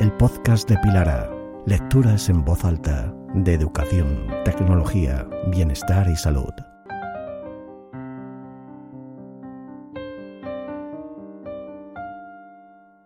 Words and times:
el 0.00 0.10
podcast 0.16 0.66
de 0.66 0.78
Pilara. 0.78 1.30
Lecturas 1.66 2.30
en 2.30 2.42
voz 2.42 2.64
alta 2.64 3.14
de 3.34 3.52
educación, 3.52 4.26
tecnología, 4.46 5.28
bienestar 5.48 6.08
y 6.08 6.16
salud. 6.16 6.54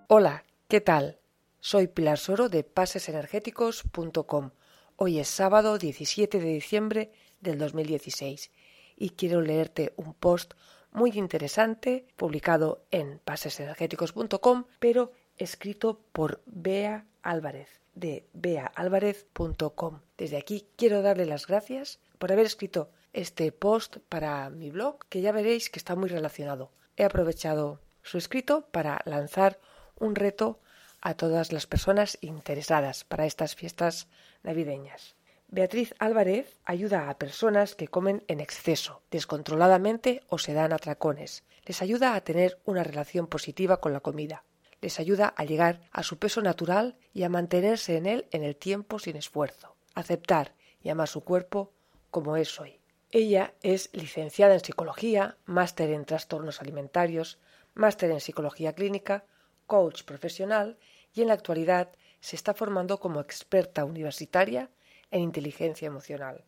Hola, 0.07 0.45
¿qué 0.69 0.81
tal? 0.81 1.19
Soy 1.59 1.89
Pilar 1.89 2.19
Soro 2.19 2.49
de 2.49 2.63
pasesenergéticos.com. 2.63 4.51
Hoy 4.95 5.19
es 5.19 5.27
sábado 5.27 5.79
17 5.79 6.39
de 6.39 6.47
diciembre 6.47 7.11
del 7.41 7.59
2016 7.59 8.53
y 8.97 9.11
quiero 9.11 9.41
leerte 9.41 9.95
un 9.97 10.15
post 10.15 10.55
muy 10.93 11.11
interesante 11.17 12.07
publicado 12.15 12.87
en 12.93 13.19
pasesenergéticos.com, 13.25 14.67
pero 14.79 15.11
escrito 15.39 16.01
por 16.13 16.43
Bea 16.47 17.07
Álvarez 17.23 17.81
de 17.95 18.27
beaalvarez.com. 18.33 20.01
Desde 20.19 20.37
aquí 20.37 20.67
quiero 20.77 21.03
darle 21.03 21.27
las 21.27 21.47
gracias 21.47 22.01
por 22.19 22.33
haber 22.33 22.47
escrito 22.47 22.91
este 23.13 23.53
post 23.53 23.99
para 24.09 24.51
mi 24.51 24.71
blog, 24.71 24.99
que 25.09 25.21
ya 25.21 25.33
veréis 25.33 25.71
que 25.71 25.79
está 25.79 25.95
muy 25.95 26.09
relacionado. 26.09 26.71
He 26.97 27.05
aprovechado 27.05 27.81
su 28.03 28.19
escrito 28.19 28.67
para 28.73 29.01
lanzar 29.05 29.59
un 29.99 30.15
reto 30.15 30.61
a 31.01 31.15
todas 31.15 31.53
las 31.53 31.67
personas 31.67 32.19
interesadas 32.21 33.05
para 33.05 33.27
estas 33.27 33.55
fiestas 33.55 34.09
navideñas. 34.43 35.15
Beatriz 35.49 35.95
Álvarez 35.99 36.59
ayuda 36.65 37.09
a 37.09 37.19
personas 37.19 37.77
que 37.77 37.89
comen 37.89 38.25
en 38.27 38.41
exceso, 38.41 39.03
descontroladamente 39.11 40.23
o 40.29 40.39
se 40.39 40.53
dan 40.53 40.73
atracones. 40.73 41.45
Les 41.65 41.81
ayuda 41.83 42.15
a 42.15 42.21
tener 42.23 42.59
una 42.65 42.83
relación 42.83 43.27
positiva 43.29 43.81
con 43.81 43.93
la 43.93 44.01
comida. 44.01 44.43
Les 44.85 45.01
ayuda 45.01 45.33
a 45.35 45.45
llegar 45.45 45.81
a 45.93 46.03
su 46.03 46.19
peso 46.19 46.43
natural 46.43 46.99
y 47.15 47.23
a 47.23 47.31
mantenerse 47.31 47.97
en 47.97 48.05
él 48.05 48.27
en 48.33 48.45
el 48.45 48.55
tiempo 48.55 48.99
sin 48.99 49.17
esfuerzo. 49.17 49.77
Aceptar 49.95 50.53
y 50.83 50.91
amar 50.91 51.09
su 51.09 51.25
cuerpo 51.25 51.73
como 52.11 52.37
es 52.37 52.61
hoy. 52.61 52.83
Ella 53.11 53.55
es 53.63 53.89
licenciada 53.95 54.53
en 54.53 54.61
psicología, 54.61 55.39
máster 55.47 55.89
en 55.89 56.05
trastornos 56.05 56.61
alimentarios, 56.61 57.39
máster 57.73 58.11
en 58.11 58.21
psicología 58.21 58.75
clínica, 58.75 59.25
coach 59.67 60.03
profesional 60.03 60.77
y 61.15 61.23
en 61.23 61.29
la 61.29 61.35
actualidad 61.35 61.89
se 62.21 62.37
está 62.37 62.53
formando 62.53 63.01
como 63.01 63.21
experta 63.21 63.87
universitaria 63.87 64.69
en 65.11 65.23
inteligencia 65.23 65.87
emocional. 65.87 66.45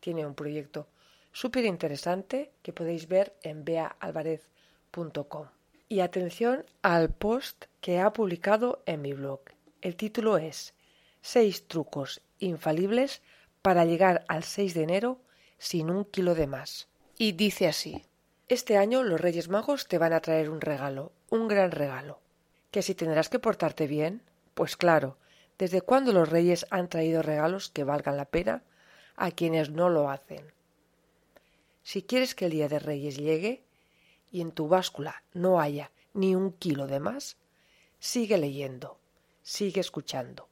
Tiene 0.00 0.26
un 0.26 0.34
proyecto 0.34 0.88
súper 1.32 1.64
interesante 1.64 2.52
que 2.60 2.74
podéis 2.74 3.08
ver 3.08 3.34
en 3.42 3.64
beaalvarez.com. 3.64 5.48
Y 5.88 6.00
atención 6.00 6.64
al 6.82 7.10
post 7.10 7.66
que 7.80 8.00
ha 8.00 8.12
publicado 8.12 8.82
en 8.86 9.02
mi 9.02 9.12
blog. 9.12 9.40
El 9.80 9.96
título 9.96 10.38
es 10.38 10.74
Seis 11.22 11.66
trucos 11.66 12.20
infalibles 12.38 13.22
para 13.62 13.84
llegar 13.84 14.24
al 14.28 14.44
6 14.44 14.74
de 14.74 14.82
enero 14.82 15.20
sin 15.58 15.90
un 15.90 16.04
kilo 16.04 16.34
de 16.34 16.46
más. 16.46 16.88
Y 17.16 17.32
dice 17.32 17.68
así. 17.68 18.04
Este 18.48 18.76
año 18.76 19.02
los 19.02 19.20
Reyes 19.20 19.48
Magos 19.48 19.88
te 19.88 19.98
van 19.98 20.12
a 20.12 20.20
traer 20.20 20.50
un 20.50 20.60
regalo, 20.60 21.12
un 21.30 21.48
gran 21.48 21.70
regalo. 21.70 22.20
¿Que 22.70 22.82
si 22.82 22.94
tendrás 22.94 23.28
que 23.28 23.38
portarte 23.38 23.86
bien? 23.86 24.22
Pues 24.54 24.76
claro, 24.76 25.18
¿Desde 25.58 25.82
cuándo 25.82 26.12
los 26.12 26.28
reyes 26.28 26.66
han 26.70 26.88
traído 26.88 27.20
regalos 27.20 27.68
que 27.68 27.82
valgan 27.82 28.16
la 28.16 28.26
pena 28.26 28.62
a 29.16 29.32
quienes 29.32 29.70
no 29.70 29.88
lo 29.88 30.08
hacen? 30.08 30.52
Si 31.82 32.02
quieres 32.02 32.36
que 32.36 32.46
el 32.46 32.52
día 32.52 32.68
de 32.68 32.78
reyes 32.78 33.16
llegue 33.16 33.64
y 34.30 34.40
en 34.40 34.52
tu 34.52 34.68
báscula 34.68 35.22
no 35.32 35.60
haya 35.60 35.90
ni 36.14 36.34
un 36.34 36.52
kilo 36.52 36.86
de 36.86 37.00
más, 37.00 37.36
sigue 37.98 38.38
leyendo, 38.38 38.98
sigue 39.42 39.80
escuchando. 39.80 40.48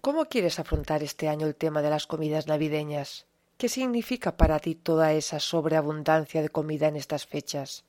¿Cómo 0.00 0.26
quieres 0.26 0.58
afrontar 0.58 1.02
este 1.02 1.28
año 1.28 1.46
el 1.46 1.54
tema 1.54 1.82
de 1.82 1.90
las 1.90 2.06
comidas 2.06 2.46
navideñas? 2.46 3.26
¿Qué 3.58 3.68
significa 3.68 4.36
para 4.36 4.58
ti 4.58 4.74
toda 4.74 5.12
esa 5.12 5.40
sobreabundancia 5.40 6.40
de 6.40 6.48
comida 6.48 6.88
en 6.88 6.96
estas 6.96 7.26
fechas? 7.26 7.84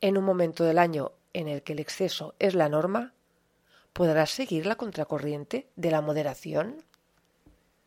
En 0.00 0.16
un 0.16 0.24
momento 0.24 0.64
del 0.64 0.78
año 0.78 1.12
en 1.32 1.48
el 1.48 1.62
que 1.62 1.74
el 1.74 1.80
exceso 1.80 2.34
es 2.38 2.54
la 2.54 2.68
norma, 2.68 3.14
¿Podrás 3.94 4.30
seguir 4.30 4.66
la 4.66 4.74
contracorriente 4.74 5.68
de 5.76 5.92
la 5.92 6.00
moderación? 6.00 6.82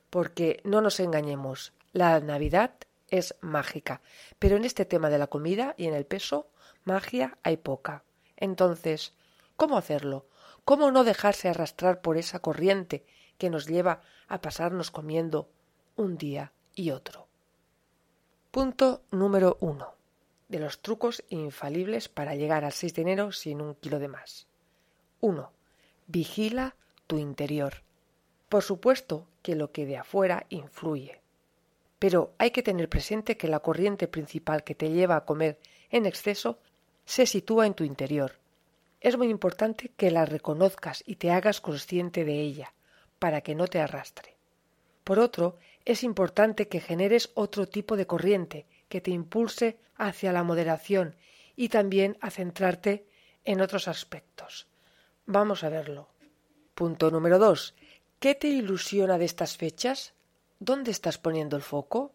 Porque 0.09 0.61
no 0.63 0.79
nos 0.79 1.01
engañemos, 1.01 1.73
la 1.91 2.21
Navidad 2.21 2.71
es 3.09 3.35
mágica, 3.41 3.99
pero 4.39 4.55
en 4.55 4.63
este 4.63 4.85
tema 4.85 5.09
de 5.09 5.17
la 5.17 5.27
comida 5.27 5.75
y 5.77 5.85
en 5.85 5.93
el 5.93 6.05
peso, 6.05 6.47
magia 6.87 7.37
hay 7.43 7.57
poca. 7.57 8.03
Entonces, 8.37 9.13
¿cómo 9.55 9.77
hacerlo? 9.77 10.25
¿Cómo 10.65 10.89
no 10.91 11.03
dejarse 11.03 11.49
arrastrar 11.49 12.01
por 12.01 12.17
esa 12.17 12.39
corriente 12.39 13.05
que 13.37 13.49
nos 13.49 13.67
lleva 13.67 14.01
a 14.27 14.41
pasarnos 14.41 14.89
comiendo 14.89 15.49
un 15.95 16.17
día 16.17 16.51
y 16.73 16.91
otro? 16.91 17.27
Punto 18.51 19.03
número 19.11 19.57
uno. 19.59 19.93
De 20.47 20.59
los 20.59 20.81
trucos 20.81 21.23
infalibles 21.29 22.07
para 22.07 22.35
llegar 22.35 22.63
al 22.63 22.71
6 22.71 22.95
de 22.95 23.01
enero 23.01 23.31
sin 23.31 23.61
un 23.61 23.75
kilo 23.75 23.99
de 23.99 24.07
más. 24.07 24.47
1. 25.19 25.51
Vigila 26.07 26.75
tu 27.05 27.17
interior. 27.17 27.83
Por 28.47 28.63
supuesto 28.63 29.27
que 29.41 29.55
lo 29.55 29.71
que 29.73 29.85
de 29.85 29.97
afuera 29.97 30.45
influye. 30.49 31.21
Pero 31.99 32.33
hay 32.37 32.51
que 32.51 32.63
tener 32.63 32.87
presente 32.87 33.35
que 33.35 33.47
la 33.47 33.59
corriente 33.59 34.07
principal 34.07 34.63
que 34.63 34.75
te 34.75 34.91
lleva 34.91 35.17
a 35.17 35.25
comer 35.25 35.59
en 35.89 36.05
exceso 36.05 36.59
se 37.07 37.25
sitúa 37.25 37.65
en 37.65 37.73
tu 37.73 37.85
interior. 37.85 38.33
Es 38.99 39.17
muy 39.17 39.29
importante 39.29 39.91
que 39.95 40.11
la 40.11 40.25
reconozcas 40.25 41.03
y 41.07 41.15
te 41.15 41.31
hagas 41.31 41.61
consciente 41.61 42.25
de 42.25 42.41
ella, 42.41 42.73
para 43.17 43.39
que 43.41 43.55
no 43.55 43.67
te 43.67 43.79
arrastre. 43.79 44.35
Por 45.05 45.17
otro, 45.17 45.57
es 45.85 46.03
importante 46.03 46.67
que 46.67 46.81
generes 46.81 47.31
otro 47.33 47.65
tipo 47.65 47.95
de 47.95 48.05
corriente 48.05 48.65
que 48.89 48.99
te 48.99 49.11
impulse 49.11 49.79
hacia 49.95 50.33
la 50.33 50.43
moderación 50.43 51.15
y 51.55 51.69
también 51.69 52.17
a 52.19 52.29
centrarte 52.29 53.07
en 53.45 53.61
otros 53.61 53.87
aspectos. 53.87 54.67
Vamos 55.25 55.63
a 55.63 55.69
verlo. 55.69 56.09
Punto 56.75 57.09
número 57.09 57.39
dos. 57.39 57.73
¿Qué 58.19 58.35
te 58.35 58.49
ilusiona 58.49 59.17
de 59.17 59.25
estas 59.25 59.55
fechas? 59.55 60.13
¿Dónde 60.59 60.91
estás 60.91 61.17
poniendo 61.17 61.55
el 61.55 61.63
foco? 61.63 62.11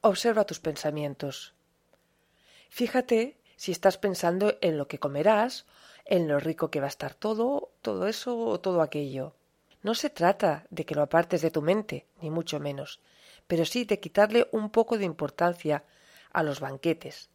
Observa 0.00 0.44
tus 0.44 0.60
pensamientos. 0.60 1.54
Fíjate 2.74 3.36
si 3.56 3.70
estás 3.70 3.98
pensando 3.98 4.56
en 4.62 4.78
lo 4.78 4.88
que 4.88 4.98
comerás, 4.98 5.66
en 6.06 6.26
lo 6.26 6.40
rico 6.40 6.70
que 6.70 6.80
va 6.80 6.86
a 6.86 6.88
estar 6.96 7.12
todo, 7.12 7.70
todo 7.82 8.06
eso 8.06 8.38
o 8.38 8.60
todo 8.60 8.80
aquello. 8.80 9.34
No 9.82 9.94
se 9.94 10.08
trata 10.08 10.64
de 10.70 10.86
que 10.86 10.94
lo 10.94 11.02
apartes 11.02 11.42
de 11.42 11.50
tu 11.50 11.60
mente, 11.60 12.06
ni 12.22 12.30
mucho 12.30 12.60
menos, 12.60 13.00
pero 13.46 13.66
sí 13.66 13.84
de 13.84 14.00
quitarle 14.00 14.48
un 14.52 14.70
poco 14.70 14.96
de 14.96 15.04
importancia 15.04 15.84
a 16.32 16.42
los 16.42 16.60
banquetes. 16.60 17.28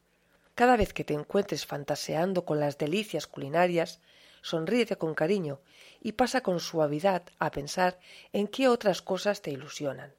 Cada 0.55 0.75
vez 0.75 0.91
que 0.91 1.03
te 1.03 1.13
encuentres 1.13 1.67
fantaseando 1.67 2.43
con 2.43 2.59
las 2.59 2.79
delicias 2.79 3.27
culinarias, 3.27 4.01
sonríete 4.41 4.95
con 4.95 5.13
cariño 5.13 5.61
y 6.01 6.13
pasa 6.13 6.41
con 6.41 6.59
suavidad 6.59 7.21
a 7.37 7.51
pensar 7.51 7.99
en 8.33 8.47
qué 8.47 8.67
otras 8.69 9.03
cosas 9.03 9.43
te 9.43 9.51
ilusionan, 9.51 10.15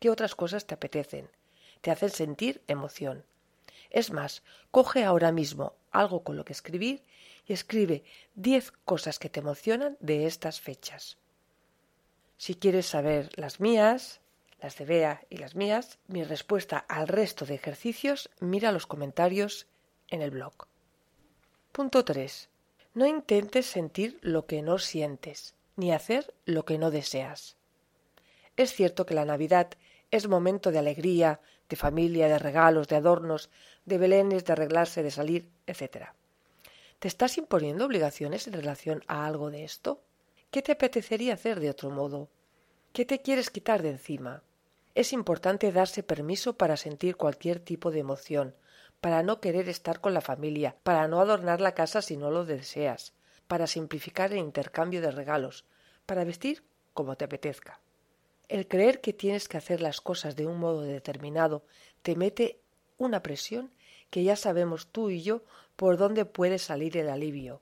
qué 0.00 0.10
otras 0.10 0.34
cosas 0.34 0.66
te 0.66 0.74
apetecen, 0.74 1.30
te 1.82 1.92
hacen 1.92 2.10
sentir 2.10 2.64
emoción. 2.66 3.24
Es 3.90 4.10
más, 4.10 4.42
coge 4.70 5.04
ahora 5.04 5.32
mismo 5.32 5.74
algo 5.90 6.22
con 6.22 6.36
lo 6.36 6.44
que 6.44 6.52
escribir 6.52 7.02
y 7.46 7.52
escribe 7.52 8.04
diez 8.34 8.72
cosas 8.84 9.18
que 9.18 9.30
te 9.30 9.40
emocionan 9.40 9.96
de 10.00 10.26
estas 10.26 10.60
fechas. 10.60 11.18
Si 12.36 12.54
quieres 12.54 12.86
saber 12.86 13.30
las 13.36 13.60
mías, 13.60 14.20
las 14.60 14.76
de 14.76 14.84
Bea 14.84 15.24
y 15.30 15.38
las 15.38 15.54
mías, 15.54 15.98
mi 16.06 16.24
respuesta 16.24 16.78
al 16.78 17.08
resto 17.08 17.46
de 17.46 17.54
ejercicios, 17.54 18.30
mira 18.40 18.72
los 18.72 18.86
comentarios 18.86 19.66
en 20.08 20.22
el 20.22 20.30
blog. 20.30 20.66
Punto 21.72 22.04
3. 22.04 22.48
No 22.94 23.06
intentes 23.06 23.66
sentir 23.66 24.18
lo 24.22 24.46
que 24.46 24.62
no 24.62 24.78
sientes, 24.78 25.54
ni 25.76 25.92
hacer 25.92 26.34
lo 26.46 26.64
que 26.64 26.78
no 26.78 26.90
deseas. 26.90 27.56
Es 28.56 28.72
cierto 28.72 29.04
que 29.04 29.14
la 29.14 29.26
Navidad 29.26 29.68
es 30.10 30.28
momento 30.28 30.70
de 30.70 30.78
alegría, 30.78 31.40
de 31.68 31.76
familia, 31.76 32.28
de 32.28 32.38
regalos, 32.38 32.88
de 32.88 32.96
adornos, 32.96 33.50
de 33.84 33.98
belenes, 33.98 34.44
de 34.44 34.52
arreglarse, 34.52 35.02
de 35.02 35.10
salir, 35.10 35.48
etc. 35.66 36.08
¿Te 36.98 37.08
estás 37.08 37.38
imponiendo 37.38 37.84
obligaciones 37.84 38.46
en 38.46 38.54
relación 38.54 39.02
a 39.06 39.26
algo 39.26 39.50
de 39.50 39.64
esto? 39.64 40.02
¿Qué 40.50 40.62
te 40.62 40.72
apetecería 40.72 41.34
hacer 41.34 41.60
de 41.60 41.70
otro 41.70 41.90
modo? 41.90 42.28
¿Qué 42.92 43.04
te 43.04 43.20
quieres 43.20 43.50
quitar 43.50 43.82
de 43.82 43.90
encima? 43.90 44.42
Es 44.94 45.12
importante 45.12 45.72
darse 45.72 46.02
permiso 46.02 46.56
para 46.56 46.78
sentir 46.78 47.16
cualquier 47.16 47.60
tipo 47.60 47.90
de 47.90 47.98
emoción, 47.98 48.54
para 49.00 49.22
no 49.22 49.40
querer 49.40 49.68
estar 49.68 50.00
con 50.00 50.14
la 50.14 50.22
familia, 50.22 50.76
para 50.82 51.06
no 51.06 51.20
adornar 51.20 51.60
la 51.60 51.74
casa 51.74 52.00
si 52.00 52.16
no 52.16 52.30
lo 52.30 52.46
deseas, 52.46 53.12
para 53.46 53.66
simplificar 53.66 54.32
el 54.32 54.38
intercambio 54.38 55.02
de 55.02 55.10
regalos, 55.10 55.66
para 56.06 56.24
vestir 56.24 56.64
como 56.94 57.16
te 57.16 57.26
apetezca. 57.26 57.80
El 58.48 58.68
creer 58.68 59.00
que 59.00 59.12
tienes 59.12 59.48
que 59.48 59.56
hacer 59.56 59.80
las 59.80 60.00
cosas 60.00 60.36
de 60.36 60.46
un 60.46 60.58
modo 60.58 60.82
determinado 60.82 61.64
te 62.02 62.14
mete 62.14 62.60
una 62.96 63.22
presión 63.22 63.72
que 64.10 64.22
ya 64.22 64.36
sabemos 64.36 64.86
tú 64.86 65.10
y 65.10 65.22
yo 65.22 65.42
por 65.74 65.96
dónde 65.96 66.24
puede 66.24 66.58
salir 66.58 66.96
el 66.96 67.08
alivio, 67.08 67.60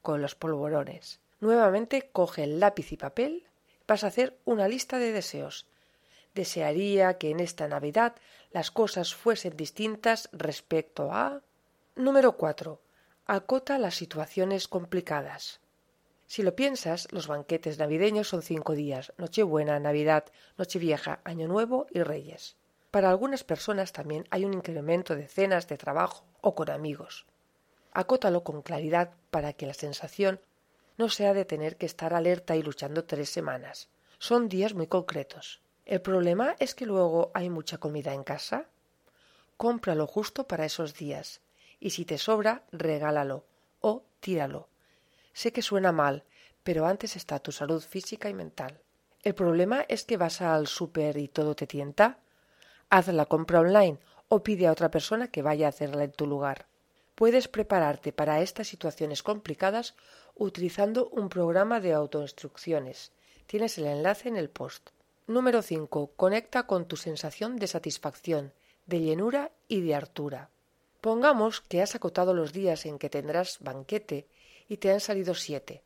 con 0.00 0.22
los 0.22 0.34
polvorones. 0.34 1.20
Nuevamente 1.40 2.08
coge 2.12 2.44
el 2.44 2.60
lápiz 2.60 2.92
y 2.92 2.96
papel, 2.96 3.44
vas 3.86 4.04
a 4.04 4.08
hacer 4.08 4.38
una 4.44 4.68
lista 4.68 4.98
de 4.98 5.12
deseos. 5.12 5.66
Desearía 6.34 7.18
que 7.18 7.30
en 7.30 7.40
esta 7.40 7.68
Navidad 7.68 8.14
las 8.52 8.70
cosas 8.70 9.14
fuesen 9.14 9.56
distintas 9.56 10.30
respecto 10.32 11.12
a. 11.12 11.42
Número 11.94 12.36
4. 12.38 12.80
Acota 13.26 13.78
las 13.78 13.96
situaciones 13.96 14.66
complicadas. 14.66 15.60
Si 16.32 16.42
lo 16.42 16.56
piensas, 16.56 17.08
los 17.10 17.26
banquetes 17.26 17.78
navideños 17.78 18.26
son 18.26 18.40
cinco 18.40 18.72
días, 18.72 19.12
Nochebuena, 19.18 19.78
Navidad, 19.78 20.24
Nochevieja, 20.56 21.20
Año 21.24 21.46
Nuevo 21.46 21.86
y 21.90 22.02
Reyes. 22.02 22.56
Para 22.90 23.10
algunas 23.10 23.44
personas 23.44 23.92
también 23.92 24.24
hay 24.30 24.46
un 24.46 24.54
incremento 24.54 25.14
de 25.14 25.28
cenas 25.28 25.68
de 25.68 25.76
trabajo 25.76 26.24
o 26.40 26.54
con 26.54 26.70
amigos. 26.70 27.26
Acótalo 27.92 28.44
con 28.44 28.62
claridad 28.62 29.10
para 29.30 29.52
que 29.52 29.66
la 29.66 29.74
sensación 29.74 30.40
no 30.96 31.10
sea 31.10 31.34
de 31.34 31.44
tener 31.44 31.76
que 31.76 31.84
estar 31.84 32.14
alerta 32.14 32.56
y 32.56 32.62
luchando 32.62 33.04
tres 33.04 33.28
semanas. 33.28 33.90
Son 34.18 34.48
días 34.48 34.72
muy 34.72 34.86
concretos. 34.86 35.60
El 35.84 36.00
problema 36.00 36.56
es 36.60 36.74
que 36.74 36.86
luego 36.86 37.30
hay 37.34 37.50
mucha 37.50 37.76
comida 37.76 38.14
en 38.14 38.24
casa. 38.24 38.70
Compra 39.58 39.94
lo 39.94 40.06
justo 40.06 40.46
para 40.48 40.64
esos 40.64 40.94
días 40.94 41.42
y 41.78 41.90
si 41.90 42.06
te 42.06 42.16
sobra, 42.16 42.62
regálalo 42.72 43.44
o 43.82 44.02
tíralo. 44.20 44.71
Sé 45.32 45.52
que 45.52 45.62
suena 45.62 45.92
mal, 45.92 46.24
pero 46.62 46.86
antes 46.86 47.16
está 47.16 47.38
tu 47.38 47.52
salud 47.52 47.82
física 47.82 48.28
y 48.28 48.34
mental. 48.34 48.80
El 49.22 49.34
problema 49.34 49.84
es 49.88 50.04
que 50.04 50.16
vas 50.16 50.40
al 50.40 50.66
súper 50.66 51.16
y 51.16 51.28
todo 51.28 51.54
te 51.54 51.66
tienta. 51.66 52.18
Haz 52.90 53.08
la 53.08 53.26
compra 53.26 53.60
online 53.60 53.98
o 54.28 54.42
pide 54.42 54.66
a 54.66 54.72
otra 54.72 54.90
persona 54.90 55.28
que 55.28 55.42
vaya 55.42 55.66
a 55.66 55.68
hacerla 55.70 56.04
en 56.04 56.12
tu 56.12 56.26
lugar. 56.26 56.66
Puedes 57.14 57.46
prepararte 57.48 58.12
para 58.12 58.40
estas 58.40 58.68
situaciones 58.68 59.22
complicadas 59.22 59.94
utilizando 60.34 61.08
un 61.10 61.28
programa 61.28 61.80
de 61.80 61.92
autoinstrucciones. 61.92 63.12
Tienes 63.46 63.78
el 63.78 63.86
enlace 63.86 64.28
en 64.28 64.36
el 64.36 64.50
post. 64.50 64.90
Número 65.26 65.62
5. 65.62 66.12
Conecta 66.16 66.66
con 66.66 66.86
tu 66.86 66.96
sensación 66.96 67.56
de 67.56 67.66
satisfacción, 67.66 68.52
de 68.86 69.00
llenura 69.00 69.52
y 69.68 69.82
de 69.82 69.94
hartura. 69.94 70.50
Pongamos 71.00 71.60
que 71.60 71.82
has 71.82 71.94
acotado 71.94 72.34
los 72.34 72.52
días 72.52 72.86
en 72.86 72.98
que 72.98 73.10
tendrás 73.10 73.58
banquete 73.60 74.26
y 74.72 74.78
te 74.78 74.90
han 74.90 75.00
salido 75.00 75.34
siete, 75.34 75.82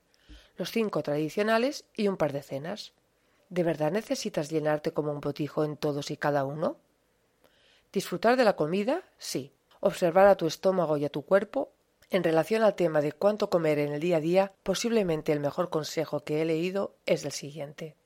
los 0.56 0.70
cinco 0.70 1.02
tradicionales 1.02 1.86
y 1.96 2.06
un 2.06 2.16
par 2.16 2.32
de 2.32 2.40
cenas. 2.40 2.92
¿De 3.48 3.64
verdad 3.64 3.90
necesitas 3.90 4.48
llenarte 4.48 4.92
como 4.92 5.10
un 5.10 5.20
botijo 5.20 5.64
en 5.64 5.76
todos 5.76 6.12
y 6.12 6.16
cada 6.16 6.44
uno? 6.44 6.76
Disfrutar 7.92 8.36
de 8.36 8.44
la 8.44 8.54
comida, 8.54 9.02
sí. 9.18 9.52
Observar 9.80 10.28
a 10.28 10.36
tu 10.36 10.46
estómago 10.46 10.96
y 10.98 11.04
a 11.04 11.08
tu 11.08 11.22
cuerpo. 11.22 11.72
En 12.10 12.22
relación 12.22 12.62
al 12.62 12.76
tema 12.76 13.00
de 13.00 13.10
cuánto 13.10 13.50
comer 13.50 13.80
en 13.80 13.92
el 13.92 13.98
día 13.98 14.18
a 14.18 14.20
día, 14.20 14.52
posiblemente 14.62 15.32
el 15.32 15.40
mejor 15.40 15.68
consejo 15.68 16.22
que 16.22 16.40
he 16.40 16.44
leído 16.44 16.94
es 17.06 17.24
el 17.24 17.32
siguiente. 17.32 17.96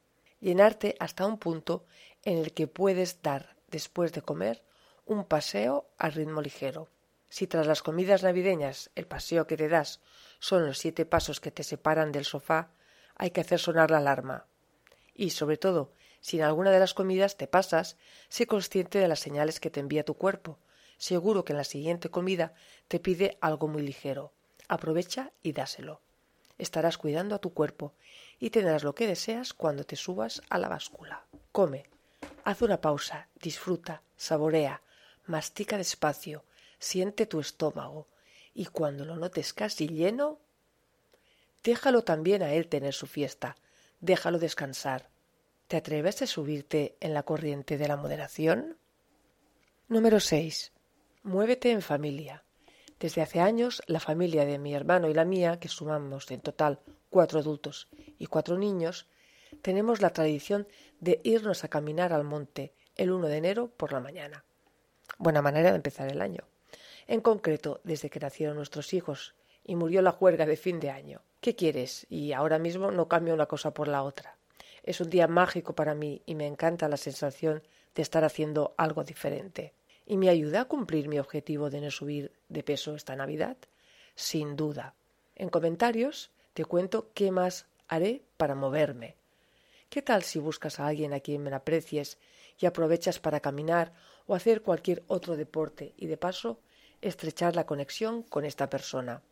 Llenarte 0.40 0.96
hasta 0.98 1.26
un 1.26 1.36
punto 1.36 1.84
en 2.24 2.38
el 2.38 2.54
que 2.54 2.68
puedes 2.68 3.20
dar, 3.20 3.54
después 3.68 4.14
de 4.14 4.22
comer, 4.22 4.62
un 5.04 5.24
paseo 5.26 5.90
a 5.98 6.08
ritmo 6.08 6.40
ligero. 6.40 6.88
Si 7.30 7.46
tras 7.46 7.66
las 7.66 7.82
comidas 7.82 8.22
navideñas 8.22 8.90
el 8.96 9.06
paseo 9.06 9.46
que 9.46 9.56
te 9.56 9.68
das 9.68 10.00
son 10.40 10.66
los 10.66 10.78
siete 10.78 11.06
pasos 11.06 11.40
que 11.40 11.52
te 11.52 11.62
separan 11.62 12.12
del 12.12 12.24
sofá, 12.24 12.70
hay 13.14 13.30
que 13.30 13.40
hacer 13.40 13.60
sonar 13.60 13.90
la 13.90 13.98
alarma. 13.98 14.46
Y, 15.14 15.30
sobre 15.30 15.56
todo, 15.56 15.92
si 16.20 16.38
en 16.38 16.44
alguna 16.44 16.70
de 16.70 16.80
las 16.80 16.92
comidas 16.92 17.36
te 17.36 17.46
pasas, 17.46 17.96
sé 18.28 18.46
consciente 18.46 18.98
de 18.98 19.08
las 19.08 19.20
señales 19.20 19.60
que 19.60 19.70
te 19.70 19.80
envía 19.80 20.04
tu 20.04 20.14
cuerpo. 20.14 20.58
Seguro 20.98 21.44
que 21.44 21.52
en 21.52 21.58
la 21.58 21.64
siguiente 21.64 22.10
comida 22.10 22.52
te 22.88 22.98
pide 22.98 23.38
algo 23.40 23.68
muy 23.68 23.82
ligero. 23.82 24.32
Aprovecha 24.68 25.32
y 25.42 25.52
dáselo. 25.52 26.00
Estarás 26.58 26.98
cuidando 26.98 27.34
a 27.34 27.38
tu 27.38 27.54
cuerpo 27.54 27.94
y 28.38 28.50
tendrás 28.50 28.82
lo 28.82 28.94
que 28.94 29.06
deseas 29.06 29.54
cuando 29.54 29.84
te 29.84 29.96
subas 29.96 30.42
a 30.50 30.58
la 30.58 30.68
báscula. 30.68 31.24
Come. 31.52 31.86
Haz 32.44 32.60
una 32.62 32.80
pausa, 32.80 33.28
disfruta, 33.40 34.02
saborea, 34.16 34.82
mastica 35.26 35.78
despacio, 35.78 36.44
siente 36.80 37.26
tu 37.26 37.38
estómago, 37.38 38.08
y 38.52 38.66
cuando 38.66 39.04
lo 39.04 39.14
notes 39.14 39.52
casi 39.52 39.86
lleno, 39.86 40.40
déjalo 41.62 42.02
también 42.02 42.42
a 42.42 42.52
él 42.54 42.66
tener 42.66 42.94
su 42.94 43.06
fiesta, 43.06 43.56
déjalo 44.00 44.38
descansar. 44.38 45.10
¿Te 45.68 45.76
atreves 45.76 46.22
a 46.22 46.26
subirte 46.26 46.96
en 46.98 47.14
la 47.14 47.22
corriente 47.22 47.78
de 47.78 47.86
la 47.86 47.96
moderación? 47.96 48.76
Número 49.86 50.18
6. 50.18 50.72
Muévete 51.22 51.70
en 51.70 51.82
familia. 51.82 52.44
Desde 52.98 53.22
hace 53.22 53.40
años, 53.40 53.82
la 53.86 54.00
familia 54.00 54.44
de 54.44 54.58
mi 54.58 54.74
hermano 54.74 55.08
y 55.08 55.14
la 55.14 55.24
mía, 55.24 55.60
que 55.60 55.68
sumamos 55.68 56.30
en 56.30 56.40
total 56.40 56.80
cuatro 57.08 57.38
adultos 57.38 57.88
y 58.18 58.26
cuatro 58.26 58.58
niños, 58.58 59.06
tenemos 59.62 60.00
la 60.00 60.10
tradición 60.10 60.66
de 60.98 61.20
irnos 61.24 61.62
a 61.62 61.68
caminar 61.68 62.12
al 62.12 62.24
monte 62.24 62.74
el 62.96 63.12
1 63.12 63.28
de 63.28 63.36
enero 63.36 63.68
por 63.68 63.92
la 63.92 64.00
mañana. 64.00 64.44
Buena 65.18 65.42
manera 65.42 65.70
de 65.70 65.76
empezar 65.76 66.10
el 66.10 66.20
año 66.20 66.49
en 67.10 67.20
concreto 67.20 67.80
desde 67.82 68.08
que 68.08 68.20
nacieron 68.20 68.54
nuestros 68.54 68.94
hijos 68.94 69.34
y 69.64 69.74
murió 69.74 70.00
la 70.00 70.12
juerga 70.12 70.46
de 70.46 70.56
fin 70.56 70.78
de 70.78 70.90
año. 70.90 71.22
¿Qué 71.40 71.56
quieres? 71.56 72.06
Y 72.08 72.32
ahora 72.32 72.60
mismo 72.60 72.92
no 72.92 73.08
cambio 73.08 73.34
una 73.34 73.46
cosa 73.46 73.74
por 73.74 73.88
la 73.88 74.04
otra. 74.04 74.36
Es 74.84 75.00
un 75.00 75.10
día 75.10 75.26
mágico 75.26 75.74
para 75.74 75.96
mí 75.96 76.22
y 76.24 76.36
me 76.36 76.46
encanta 76.46 76.88
la 76.88 76.96
sensación 76.96 77.64
de 77.96 78.02
estar 78.02 78.22
haciendo 78.22 78.74
algo 78.76 79.02
diferente. 79.02 79.74
¿Y 80.06 80.18
me 80.18 80.28
ayuda 80.28 80.60
a 80.60 80.64
cumplir 80.66 81.08
mi 81.08 81.18
objetivo 81.18 81.68
de 81.68 81.80
no 81.80 81.90
subir 81.90 82.30
de 82.48 82.62
peso 82.62 82.94
esta 82.94 83.16
Navidad? 83.16 83.56
Sin 84.14 84.54
duda. 84.54 84.94
En 85.34 85.48
comentarios 85.48 86.30
te 86.54 86.64
cuento 86.64 87.10
qué 87.12 87.32
más 87.32 87.66
haré 87.88 88.22
para 88.36 88.54
moverme. 88.54 89.16
¿Qué 89.88 90.00
tal 90.00 90.22
si 90.22 90.38
buscas 90.38 90.78
a 90.78 90.86
alguien 90.86 91.12
a 91.12 91.18
quien 91.18 91.42
me 91.42 91.52
aprecies 91.52 92.18
y 92.56 92.66
aprovechas 92.66 93.18
para 93.18 93.40
caminar 93.40 93.94
o 94.28 94.36
hacer 94.36 94.62
cualquier 94.62 95.02
otro 95.08 95.36
deporte 95.36 95.92
y 95.96 96.06
de 96.06 96.16
paso 96.16 96.60
estrechar 97.02 97.56
la 97.56 97.66
conexión 97.66 98.22
con 98.22 98.44
esta 98.44 98.68
persona. 98.68 99.22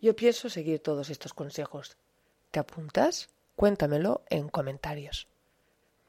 Yo 0.00 0.16
pienso 0.16 0.48
seguir 0.48 0.80
todos 0.80 1.10
estos 1.10 1.34
consejos. 1.34 1.96
¿Te 2.50 2.60
apuntas? 2.60 3.28
Cuéntamelo 3.56 4.22
en 4.30 4.48
comentarios. 4.48 5.28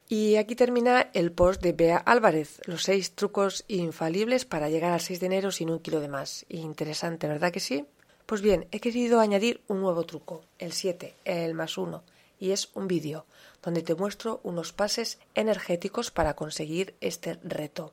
Y 0.08 0.36
aquí 0.36 0.54
termina 0.54 1.10
el 1.14 1.32
post 1.32 1.62
de 1.62 1.72
Bea 1.72 1.96
Álvarez, 1.96 2.60
los 2.66 2.82
seis 2.82 3.14
trucos 3.14 3.64
infalibles 3.68 4.44
para 4.44 4.68
llegar 4.68 4.92
al 4.92 5.00
6 5.00 5.20
de 5.20 5.26
enero 5.26 5.50
sin 5.50 5.70
un 5.70 5.78
kilo 5.78 6.00
de 6.00 6.08
más. 6.08 6.44
Interesante, 6.48 7.28
¿verdad 7.28 7.52
que 7.52 7.60
sí? 7.60 7.86
Pues 8.26 8.42
bien, 8.42 8.66
he 8.72 8.80
querido 8.80 9.20
añadir 9.20 9.62
un 9.68 9.80
nuevo 9.80 10.04
truco, 10.04 10.42
el 10.58 10.72
7, 10.72 11.14
el 11.24 11.54
más 11.54 11.78
1, 11.78 12.02
y 12.40 12.50
es 12.50 12.70
un 12.74 12.88
vídeo 12.88 13.24
donde 13.62 13.82
te 13.82 13.94
muestro 13.94 14.40
unos 14.42 14.72
pases 14.72 15.18
energéticos 15.34 16.10
para 16.10 16.34
conseguir 16.34 16.94
este 17.00 17.38
reto 17.42 17.92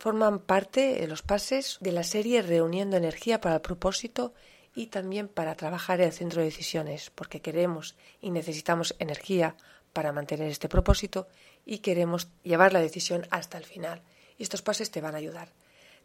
forman 0.00 0.38
parte 0.38 0.94
de 0.98 1.06
los 1.06 1.20
pases 1.20 1.76
de 1.80 1.92
la 1.92 2.04
serie 2.04 2.40
Reuniendo 2.40 2.96
Energía 2.96 3.38
para 3.42 3.56
el 3.56 3.60
propósito 3.60 4.32
y 4.74 4.86
también 4.86 5.28
para 5.28 5.56
trabajar 5.56 6.00
en 6.00 6.06
el 6.06 6.14
centro 6.14 6.40
de 6.40 6.46
decisiones, 6.46 7.10
porque 7.10 7.42
queremos 7.42 7.96
y 8.22 8.30
necesitamos 8.30 8.96
energía 8.98 9.56
para 9.92 10.12
mantener 10.12 10.50
este 10.50 10.70
propósito 10.70 11.28
y 11.66 11.80
queremos 11.80 12.28
llevar 12.42 12.72
la 12.72 12.80
decisión 12.80 13.26
hasta 13.30 13.58
el 13.58 13.64
final. 13.64 14.00
Y 14.38 14.42
estos 14.44 14.62
pases 14.62 14.90
te 14.90 15.02
van 15.02 15.14
a 15.14 15.18
ayudar. 15.18 15.52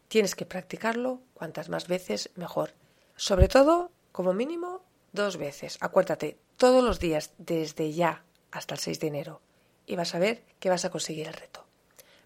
Tienes 0.08 0.34
que 0.34 0.44
practicarlo 0.44 1.22
cuantas 1.32 1.70
más 1.70 1.88
veces 1.88 2.28
mejor. 2.34 2.74
Sobre 3.16 3.48
todo, 3.48 3.90
como 4.12 4.34
mínimo, 4.34 4.82
dos 5.12 5.38
veces. 5.38 5.78
Acuérdate, 5.80 6.36
todos 6.58 6.84
los 6.84 7.00
días, 7.00 7.32
desde 7.38 7.94
ya 7.94 8.24
hasta 8.50 8.74
el 8.74 8.80
6 8.80 9.00
de 9.00 9.06
enero. 9.06 9.40
Y 9.86 9.96
vas 9.96 10.14
a 10.14 10.18
ver 10.18 10.42
que 10.60 10.68
vas 10.68 10.84
a 10.84 10.90
conseguir 10.90 11.28
el 11.28 11.32
reto. 11.32 11.64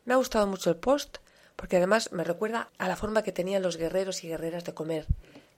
Me 0.05 0.15
ha 0.15 0.17
gustado 0.17 0.49
mucho 0.49 0.71
el 0.71 0.77
post 0.77 1.19
porque 1.61 1.77
además 1.77 2.11
me 2.11 2.25
recuerda 2.25 2.71
a 2.79 2.89
la 2.89 2.97
forma 2.97 3.23
que 3.23 3.33
tenían 3.33 3.61
los 3.61 3.77
guerreros 3.77 4.25
y 4.25 4.29
guerreras 4.29 4.65
de 4.65 4.73
comer, 4.73 5.05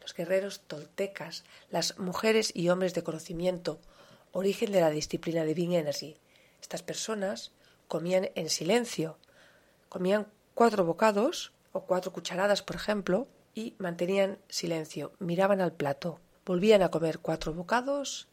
los 0.00 0.12
guerreros 0.14 0.62
toltecas, 0.66 1.44
las 1.71 1.97
mujeres 1.97 2.50
y 2.56 2.71
hombres 2.71 2.92
de 2.92 3.04
conocimiento, 3.04 3.78
origen 4.32 4.73
de 4.73 4.80
la 4.80 4.90
disciplina 4.90 5.44
de 5.44 5.54
Bing 5.54 5.75
Energy. 5.75 6.16
Estas 6.61 6.82
personas 6.82 7.52
comían 7.87 8.30
en 8.35 8.50
silencio, 8.50 9.16
comían 9.88 10.26
cuatro 10.54 10.85
bocados 10.85 11.52
o 11.71 11.82
cuatro 11.82 12.12
cucharadas, 12.12 12.62
por 12.62 12.75
ejemplo, 12.75 13.28
y 13.54 13.76
mantenían 13.78 14.38
silencio, 14.49 15.12
miraban 15.21 15.61
al 15.61 15.73
plato, 15.73 16.18
volvían 16.44 16.82
a 16.82 16.90
comer 16.90 17.21
cuatro 17.21 17.54
bocados 17.54 18.26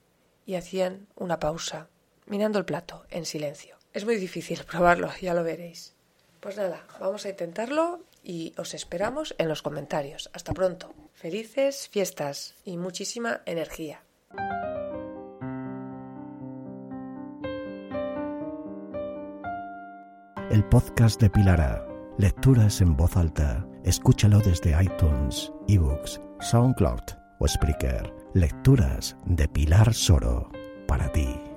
y 0.48 0.56
hacían 0.56 1.06
una 1.16 1.38
pausa, 1.38 1.88
mirando 2.26 2.58
el 2.58 2.66
plato 2.66 3.06
en 3.12 3.26
silencio. 3.26 3.78
Es 3.94 4.06
muy 4.06 4.16
difícil 4.16 4.64
probarlo, 4.68 5.12
ya 5.22 5.36
lo 5.36 5.44
veréis. 5.44 5.99
Pues 6.40 6.56
nada, 6.56 6.86
vamos 7.00 7.26
a 7.26 7.30
intentarlo 7.30 8.00
y 8.24 8.54
os 8.58 8.74
esperamos 8.74 9.36
en 9.38 9.50
los 9.50 9.62
comentarios. 9.62 10.30
Hasta 10.34 10.54
pronto. 10.54 10.94
Felices 11.14 11.90
fiestas 11.90 12.56
y 12.64 12.78
muchísima 12.78 13.42
energía. 13.46 14.04
El 20.50 20.64
podcast 20.70 21.22
de 21.22 21.30
Pilara. 21.30 21.86
Lecturas 22.18 22.82
en 22.82 22.96
voz 22.96 23.16
alta. 23.16 23.66
Escúchalo 23.84 24.40
desde 24.40 24.76
iTunes, 24.82 25.52
eBooks, 25.68 26.20
SoundCloud 26.40 27.04
o 27.40 27.48
Spreaker. 27.48 28.14
Lecturas 28.34 29.16
de 29.26 29.48
Pilar 29.48 29.94
Soro. 29.94 30.50
para 30.88 31.12
ti. 31.12 31.49